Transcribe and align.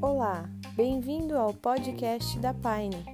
Olá, 0.00 0.48
bem-vindo 0.74 1.36
ao 1.36 1.52
podcast 1.52 2.38
da 2.38 2.54
Pine, 2.54 3.04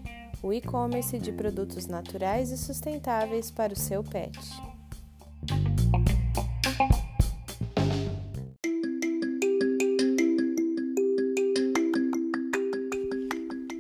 o 0.43 0.53
e-commerce 0.53 1.19
de 1.19 1.33
produtos 1.33 1.87
naturais 1.87 2.51
e 2.51 2.59
sustentáveis 2.59 3.51
para 3.51 3.73
o 3.73 3.77
seu 3.77 4.05
pet. 4.05 4.39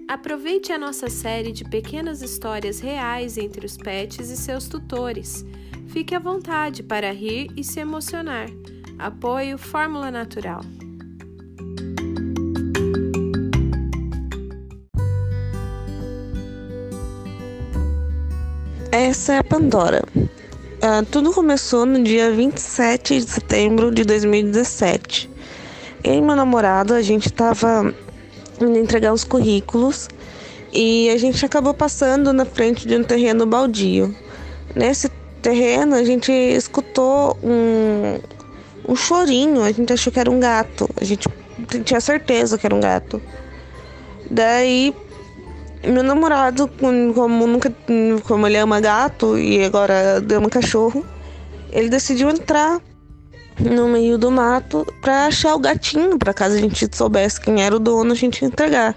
Aproveite 0.08 0.72
a 0.72 0.78
nossa 0.78 1.08
série 1.08 1.52
de 1.52 1.64
pequenas 1.64 2.22
histórias 2.22 2.80
reais 2.80 3.38
entre 3.38 3.64
os 3.64 3.76
pets 3.76 4.30
e 4.30 4.36
seus 4.36 4.68
tutores. 4.68 5.44
Fique 5.92 6.14
à 6.14 6.18
vontade 6.18 6.82
para 6.82 7.12
rir 7.12 7.50
e 7.54 7.62
se 7.62 7.78
emocionar. 7.78 8.48
Apoio 8.98 9.58
Fórmula 9.58 10.10
Natural. 10.10 10.62
Essa 18.90 19.34
é 19.34 19.38
a 19.38 19.44
Pandora. 19.44 20.02
Uh, 20.16 21.04
tudo 21.10 21.30
começou 21.30 21.84
no 21.84 22.02
dia 22.02 22.32
27 22.32 23.18
de 23.18 23.30
setembro 23.30 23.90
de 23.90 24.02
2017. 24.04 25.28
Eu 26.02 26.14
e 26.14 26.22
meu 26.22 26.34
namorado, 26.34 26.94
a 26.94 27.02
gente 27.02 27.26
estava 27.26 27.94
indo 28.58 28.78
entregar 28.78 29.12
os 29.12 29.24
currículos 29.24 30.08
e 30.72 31.10
a 31.10 31.18
gente 31.18 31.44
acabou 31.44 31.74
passando 31.74 32.32
na 32.32 32.46
frente 32.46 32.88
de 32.88 32.96
um 32.96 33.04
terreno 33.04 33.44
baldio. 33.44 34.16
Nesse 34.74 35.10
terreno 35.42 35.94
a 35.96 36.04
gente 36.04 36.32
escutou 36.32 37.36
um, 37.42 38.18
um 38.88 38.96
chorinho, 38.96 39.62
a 39.62 39.72
gente 39.72 39.92
achou 39.92 40.12
que 40.12 40.20
era 40.20 40.30
um 40.30 40.40
gato, 40.40 40.88
a 41.00 41.04
gente 41.04 41.28
tinha 41.84 42.00
certeza 42.00 42.56
que 42.56 42.66
era 42.66 42.74
um 42.74 42.80
gato. 42.80 43.20
Daí 44.30 44.94
meu 45.84 46.02
namorado, 46.02 46.70
como 46.78 47.46
nunca 47.46 47.74
como 48.24 48.46
ele 48.46 48.56
ama 48.56 48.80
gato 48.80 49.36
e 49.36 49.64
agora 49.64 50.22
ama 50.34 50.48
cachorro, 50.48 51.04
ele 51.72 51.88
decidiu 51.88 52.30
entrar 52.30 52.80
no 53.58 53.88
meio 53.88 54.16
do 54.16 54.30
mato 54.30 54.86
para 55.00 55.26
achar 55.26 55.54
o 55.54 55.58
gatinho, 55.58 56.18
para 56.18 56.32
caso 56.32 56.54
a 56.54 56.58
gente 56.58 56.88
soubesse 56.96 57.40
quem 57.40 57.62
era 57.62 57.74
o 57.74 57.80
dono, 57.80 58.12
a 58.12 58.14
gente 58.14 58.44
entregar. 58.44 58.94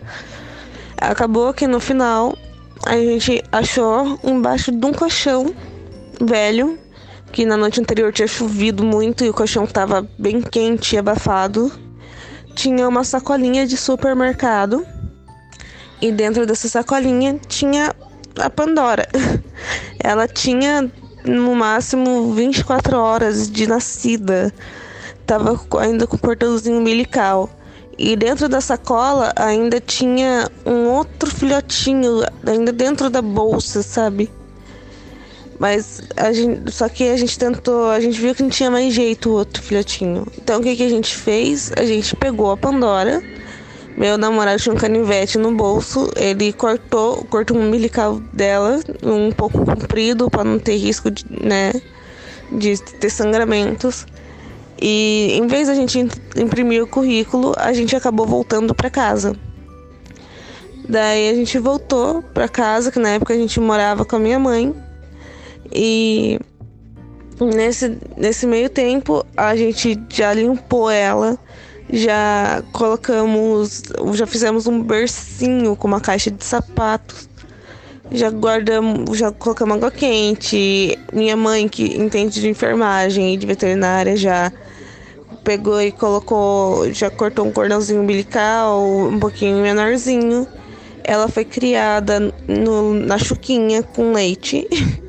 Acabou 0.98 1.54
que 1.54 1.68
no 1.68 1.80
final 1.80 2.38
a 2.86 2.96
gente 2.96 3.44
achou 3.52 4.20
embaixo 4.24 4.72
de 4.72 4.86
um 4.86 4.94
colchão 4.94 5.54
velho, 6.22 6.78
que 7.32 7.46
na 7.46 7.58
noite 7.58 7.80
anterior 7.80 8.12
tinha 8.14 8.28
chovido 8.28 8.84
muito 8.84 9.24
e 9.24 9.30
o 9.30 9.34
colchão 9.34 9.66
estava 9.66 10.08
bem 10.18 10.42
quente 10.42 10.96
e 10.96 10.98
abafado. 10.98 11.72
Tinha 12.54 12.88
uma 12.88 13.04
sacolinha 13.04 13.68
de 13.68 13.76
supermercado 13.76 14.86
e 16.02 16.12
dentro 16.12 16.46
dessa 16.46 16.68
sacolinha 16.68 17.40
tinha 17.48 17.94
a 18.40 18.50
Pandora. 18.50 19.08
Ela 20.00 20.28
tinha 20.28 20.92
no 21.26 21.56
máximo 21.56 22.34
24 22.34 22.98
horas 22.98 23.50
de 23.50 23.68
nascida. 23.68 24.54
Tava 25.26 25.60
ainda 25.80 26.06
com 26.06 26.16
o 26.16 26.20
portãozinho 26.20 26.80
umbilical. 26.80 27.50
E 27.98 28.16
dentro 28.16 28.50
da 28.50 28.60
sacola 28.60 29.32
ainda 29.36 29.80
tinha 29.80 30.50
um 30.66 30.90
outro 30.90 31.34
filhotinho, 31.34 32.24
ainda 32.46 32.72
dentro 32.74 33.10
da 33.10 33.22
bolsa, 33.22 33.82
sabe? 33.82 34.30
Mas 35.58 36.02
a 36.18 36.34
gente, 36.34 36.72
só 36.72 36.90
que 36.90 37.10
a 37.10 37.18
gente 37.18 37.40
tentou, 37.40 37.90
a 37.90 38.00
gente 38.00 38.20
viu 38.20 38.36
que 38.36 38.44
não 38.44 38.50
tinha 38.50 38.70
mais 38.70 38.94
jeito 38.94 39.30
o 39.30 39.34
outro 39.34 39.64
filhotinho. 39.64 40.28
Então 40.38 40.60
o 40.60 40.64
que, 40.64 40.76
que 40.76 40.84
a 40.84 40.90
gente 40.90 41.16
fez? 41.16 41.72
A 41.78 41.86
gente 41.86 42.16
pegou 42.16 42.52
a 42.52 42.58
Pandora 42.58 43.22
meu 43.98 44.18
namorado 44.18 44.62
tinha 44.62 44.76
um 44.76 44.78
canivete 44.78 45.38
no 45.38 45.56
bolso, 45.56 46.12
ele 46.18 46.52
cortou, 46.52 47.24
cortou 47.30 47.56
o 47.56 47.62
umbilical 47.62 48.20
dela, 48.34 48.82
um 49.02 49.32
pouco 49.32 49.64
comprido 49.64 50.30
para 50.30 50.44
não 50.44 50.60
ter 50.60 50.76
risco 50.76 51.10
de, 51.10 51.26
né, 51.30 51.72
de 52.52 52.78
ter 52.78 53.10
sangramentos. 53.10 54.06
E 54.82 55.30
em 55.32 55.48
vez 55.48 55.70
da 55.70 55.74
gente 55.74 56.06
imprimir 56.36 56.84
o 56.84 56.88
currículo, 56.88 57.54
a 57.56 57.72
gente 57.72 57.96
acabou 57.96 58.26
voltando 58.26 58.76
para 58.76 58.90
casa. 58.90 59.34
Daí 60.90 61.30
a 61.30 61.34
gente 61.34 61.58
voltou 61.58 62.22
para 62.22 62.50
casa, 62.50 62.92
que 62.92 63.00
na 63.00 63.12
época 63.12 63.34
a 63.34 63.38
gente 63.38 63.62
morava 63.62 64.04
com 64.04 64.18
a 64.18 64.20
minha 64.20 64.38
mãe. 64.38 64.76
E 65.74 66.40
nesse, 67.40 67.98
nesse 68.16 68.48
meio 68.48 68.70
tempo 68.70 69.26
a 69.36 69.56
gente 69.56 70.00
já 70.10 70.34
limpou 70.34 70.90
ela 70.90 71.38
já 71.90 72.64
colocamos, 72.72 73.84
já 74.14 74.26
fizemos 74.26 74.68
um 74.68 74.82
bercinho 74.82 75.76
com 75.76 75.88
uma 75.88 76.02
caixa 76.02 76.32
de 76.32 76.44
sapatos. 76.44 77.30
Já 78.12 78.30
guardamos, 78.30 79.18
já 79.18 79.32
colocamos 79.32 79.78
água 79.78 79.92
quente. 79.92 80.98
Minha 81.12 81.36
mãe, 81.36 81.68
que 81.68 81.98
entende 81.98 82.40
de 82.40 82.50
enfermagem 82.50 83.34
e 83.34 83.38
de 83.38 83.48
veterinária, 83.48 84.16
já 84.16 84.52
pegou 85.44 85.82
e 85.82 85.92
colocou, 85.92 86.92
já 86.92 87.10
cortou 87.10 87.46
um 87.46 87.52
cordãozinho 87.52 88.02
umbilical, 88.02 88.84
um 88.84 89.20
pouquinho 89.20 89.58
menorzinho. 89.58 90.48
Ela 91.04 91.28
foi 91.28 91.46
criada 91.46 92.20
no, 92.48 92.94
na 92.94 93.18
chuquinha 93.18 93.84
com 93.84 94.12
leite. 94.12 94.68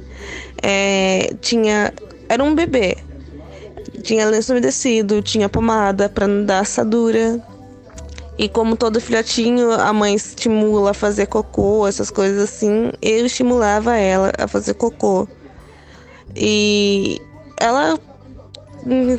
É, 0.62 1.34
tinha, 1.41 1.93
era 2.28 2.43
um 2.43 2.55
bebê. 2.55 2.97
Tinha 4.03 4.27
lenço 4.27 4.53
umedecido, 4.53 5.22
tinha 5.22 5.49
pomada 5.49 6.09
para 6.09 6.27
não 6.27 6.44
dar 6.44 6.61
assadura. 6.61 7.43
E 8.39 8.49
como 8.49 8.77
todo 8.77 9.00
filhotinho, 9.00 9.72
a 9.72 9.93
mãe 9.93 10.15
estimula 10.15 10.91
a 10.91 10.95
fazer 10.95 11.27
cocô, 11.27 11.87
essas 11.87 12.11
coisas 12.11 12.43
assim. 12.43 12.93
Eu 13.00 13.25
estimulava 13.25 13.97
ela 13.97 14.31
a 14.39 14.47
fazer 14.47 14.75
cocô. 14.75 15.27
E 16.34 17.21
ela 17.59 17.99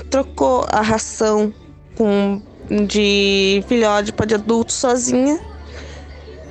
trocou 0.10 0.66
a 0.70 0.82
ração 0.82 1.52
com, 1.96 2.42
de 2.86 3.64
filhote 3.68 4.14
para 4.14 4.28
de 4.28 4.36
adulto 4.36 4.72
sozinha. 4.72 5.40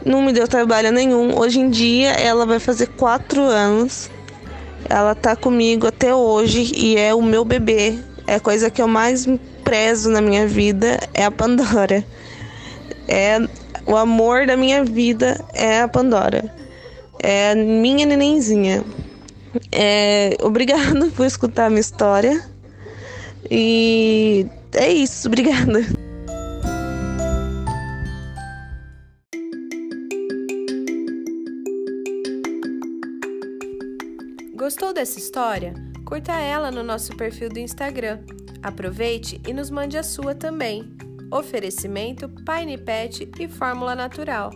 Não 0.04 0.22
me 0.22 0.32
deu 0.32 0.48
trabalho 0.48 0.90
nenhum. 0.90 1.38
Hoje 1.38 1.60
em 1.60 1.70
dia 1.70 2.10
ela 2.12 2.44
vai 2.44 2.58
fazer 2.58 2.88
quatro 2.88 3.42
anos. 3.42 4.10
Ela 4.88 5.14
tá 5.14 5.34
comigo 5.34 5.86
até 5.86 6.14
hoje 6.14 6.72
e 6.74 6.96
é 6.96 7.14
o 7.14 7.22
meu 7.22 7.44
bebê. 7.44 7.98
É 8.26 8.36
a 8.36 8.40
coisa 8.40 8.70
que 8.70 8.80
eu 8.80 8.88
mais 8.88 9.26
prezo 9.64 10.10
na 10.10 10.20
minha 10.20 10.46
vida 10.46 10.98
é 11.14 11.24
a 11.24 11.30
Pandora. 11.30 12.04
É 13.08 13.38
o 13.86 13.96
amor 13.96 14.46
da 14.46 14.56
minha 14.56 14.84
vida 14.84 15.44
é 15.54 15.80
a 15.80 15.88
Pandora. 15.88 16.52
É 17.20 17.54
minha 17.54 18.04
nenenzinha. 18.06 18.84
É, 19.72 20.36
obrigado 20.42 21.10
por 21.16 21.26
escutar 21.26 21.66
a 21.66 21.70
minha 21.70 21.80
história. 21.80 22.44
E 23.50 24.46
é 24.74 24.90
isso, 24.90 25.28
obrigada. 25.28 26.05
Gostou 34.56 34.94
dessa 34.94 35.18
história? 35.18 35.74
Curta 36.06 36.32
ela 36.32 36.70
no 36.70 36.82
nosso 36.82 37.14
perfil 37.14 37.50
do 37.50 37.58
Instagram. 37.58 38.20
Aproveite 38.62 39.38
e 39.46 39.52
nos 39.52 39.68
mande 39.68 39.98
a 39.98 40.02
sua 40.02 40.34
também. 40.34 40.96
Oferecimento 41.30 42.26
Pine 42.26 42.78
Pet 42.78 43.30
e 43.38 43.48
Fórmula 43.48 43.94
Natural. 43.94 44.50